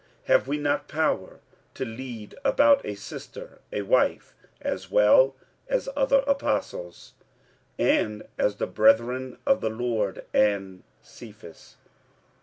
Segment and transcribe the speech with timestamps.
[0.23, 1.39] 46:009:005 Have we not power
[1.75, 5.35] to lead about a sister, a wife, as well
[5.67, 7.13] as other apostles,
[7.77, 11.75] and as the brethren of the Lord, and Cephas?